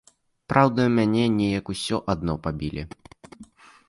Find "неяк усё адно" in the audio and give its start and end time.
1.33-2.33